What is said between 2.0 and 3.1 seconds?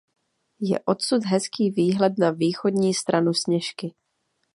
na východní